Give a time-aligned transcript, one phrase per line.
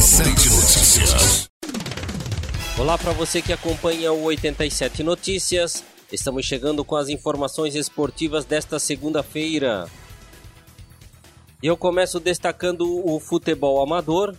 [0.00, 1.50] 87 Notícias.
[2.78, 5.84] Olá para você que acompanha o 87 Notícias.
[6.10, 9.86] Estamos chegando com as informações esportivas desta segunda-feira.
[11.62, 14.34] E eu começo destacando o futebol amador.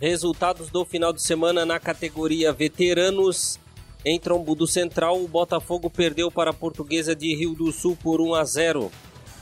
[0.00, 3.60] Resultados do final de semana na categoria veteranos.
[4.04, 8.20] Em Trombo do Central, o Botafogo perdeu para a Portuguesa de Rio do Sul por
[8.20, 8.90] 1 a 0.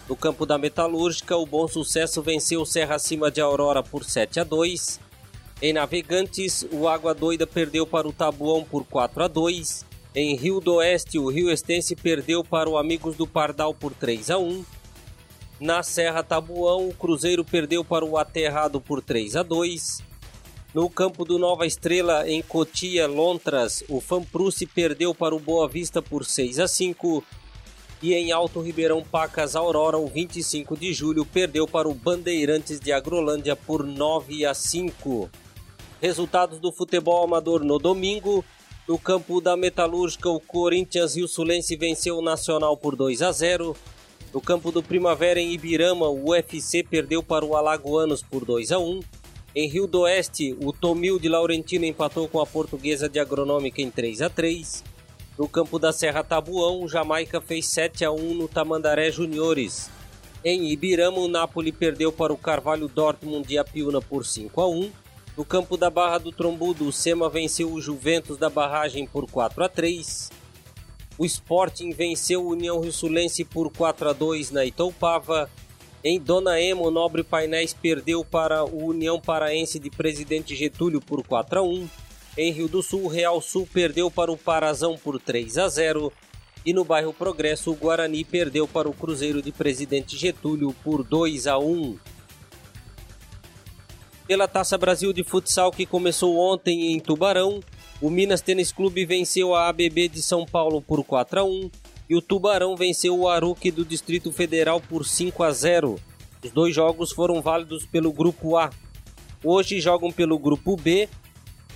[0.07, 4.45] No campo da Metalúrgica, o Bom Sucesso venceu Serra Acima de Aurora por 7 a
[4.45, 5.01] 2.
[5.63, 9.87] Em Navegantes, o Água Doida perdeu para o Tabuão por 4 a 2.
[10.13, 14.33] Em Rio do Oeste, o Rio Estense perdeu para o Amigos do Pardal por 3
[14.33, 14.65] a 1.
[15.61, 20.03] Na Serra Tabuão, o Cruzeiro perdeu para o Aterrado por 3 a 2.
[20.75, 26.03] No campo do Nova Estrela, em Cotia, Lontras, o Fanpruce perdeu para o Boa Vista
[26.03, 27.23] por 6 a 5
[28.03, 32.91] e em Alto Ribeirão Pacas Aurora, o 25 de julho, perdeu para o Bandeirantes de
[32.91, 35.31] Agrolândia por 9 a 5.
[36.03, 38.45] Resultados do futebol amador no domingo.
[38.89, 43.77] No campo da Metalúrgica, o Corinthians Rio Sulense venceu o Nacional por 2 a 0.
[44.35, 48.81] No campo do Primavera, em Ibirama, o UFC perdeu para o Alagoanos por 2 a
[48.81, 48.99] 1.
[49.55, 53.89] Em Rio do Oeste, o Tomil de Laurentino empatou com a Portuguesa de Agronômica em
[53.89, 54.83] 3 a 3.
[55.39, 59.89] No campo da Serra Tabuão, o Jamaica fez 7 a 1 no Tamandaré Juniores.
[60.45, 65.02] Em Ibirama, o Napoli perdeu para o Carvalho Dortmund de Apiúna por 5 a 1.
[65.37, 69.65] No campo da Barra do Trombudo, o Sema venceu o Juventus da Barragem por 4
[69.65, 70.31] a 3.
[71.17, 75.49] O Sporting venceu o União Rio-Sulense por 4 a 2 na Itoupava.
[76.05, 81.27] Em Dona Emo, o Nobre Painéis perdeu para o União Paraense de Presidente Getúlio por
[81.27, 81.89] 4 a 1.
[82.37, 86.13] Em Rio do Sul, o Real Sul perdeu para o Parazão por 3 a 0
[86.65, 91.49] e no bairro Progresso, o Guarani perdeu para o Cruzeiro de Presidente Getúlio por 2
[91.49, 91.99] a 1.
[94.27, 97.61] Pela Taça Brasil de Futsal que começou ontem em Tubarão,
[98.01, 101.71] o Minas Tênis Clube venceu a ABB de São Paulo por 4 a 1
[102.09, 105.99] e o Tubarão venceu o Aruque do Distrito Federal por 5 a 0.
[106.45, 108.71] Os dois jogos foram válidos pelo Grupo A.
[109.45, 111.09] Hoje jogam pelo Grupo B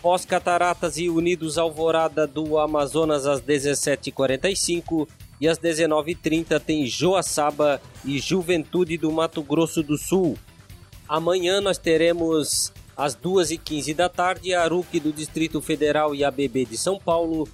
[0.07, 5.09] Pós-Cataratas e Unidos Alvorada do Amazonas às 17h45
[5.41, 10.39] e às 19h30 tem Joaçaba e Juventude do Mato Grosso do Sul.
[11.09, 16.99] Amanhã nós teremos às 2h15 da tarde Aruque do Distrito Federal e ABB de São
[16.99, 17.49] Paulo.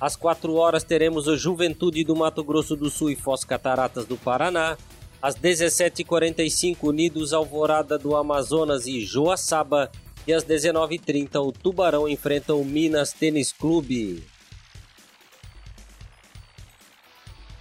[0.00, 4.16] Às 4 horas teremos o Juventude do Mato Grosso do Sul e Foz Cataratas do
[4.16, 4.76] Paraná.
[5.20, 9.90] Às 17h45 Unidos Alvorada do Amazonas e Joaçaba
[10.26, 14.24] e às 19h30, o Tubarão enfrenta o Minas Tênis Clube.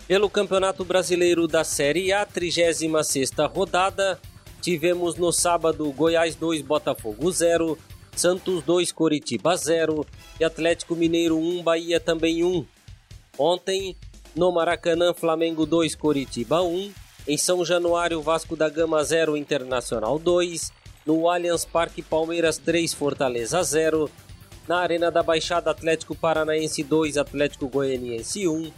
[0.08, 4.20] Pelo Campeonato Brasileiro da Série A, 36ª rodada,
[4.62, 7.78] tivemos no sábado Goiás 2, Botafogo 0,
[8.16, 10.06] Santos 2, Coritiba 0
[10.40, 12.66] e Atlético Mineiro 1, Bahia também 1.
[13.38, 13.96] Ontem,
[14.36, 16.92] no Maracanã, Flamengo 2, Coritiba 1.
[17.28, 20.72] Em São Januário, Vasco da Gama 0, Internacional 2.
[21.06, 24.10] No Allianz Parque, Palmeiras 3, Fortaleza 0.
[24.68, 28.72] Na Arena da Baixada, Atlético Paranaense 2, Atlético Goianiense 1.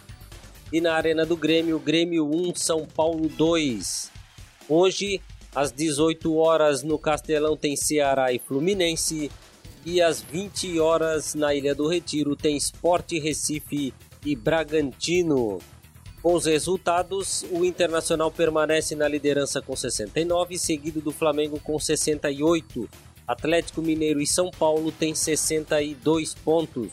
[0.71, 4.11] E na Arena do Grêmio, Grêmio 1, São Paulo 2.
[4.69, 5.21] Hoje,
[5.53, 9.29] às 18 horas, no Castelão tem Ceará e Fluminense.
[9.85, 15.59] E às 20 horas, na Ilha do Retiro, tem Sport Recife e Bragantino.
[16.21, 22.87] Com os resultados, o Internacional permanece na liderança com 69, seguido do Flamengo com 68.
[23.27, 26.91] Atlético Mineiro e São Paulo têm 62 pontos.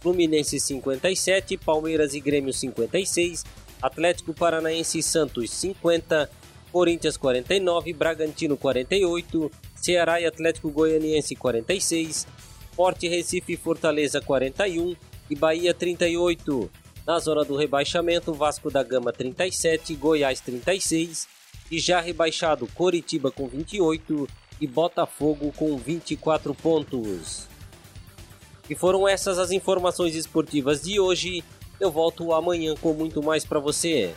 [0.00, 3.44] Fluminense 57, Palmeiras e Grêmio 56,
[3.80, 6.28] Atlético Paranaense e Santos 50,
[6.72, 12.26] Corinthians 49, Bragantino 48, Ceará e Atlético Goianiense 46,
[12.74, 14.96] Forte Recife e Fortaleza 41
[15.28, 16.70] e Bahia 38.
[17.06, 21.28] Na zona do rebaixamento, Vasco da Gama 37, Goiás 36
[21.70, 24.26] e já rebaixado Coritiba com 28
[24.60, 27.48] e Botafogo com 24 pontos.
[28.70, 31.44] E foram essas as informações esportivas de hoje.
[31.78, 34.14] Eu volto amanhã com muito mais para você.